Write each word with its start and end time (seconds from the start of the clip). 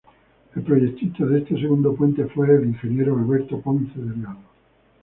El 0.55 0.63
proyectista 0.63 1.27
de 1.27 1.37
este 1.41 1.59
segundo 1.61 1.93
puente 1.93 2.25
fue 2.25 2.47
el 2.55 2.65
Ing. 2.75 3.07
Alberto 3.19 3.61
Ponce 3.61 3.93
Delgado. 3.99 4.39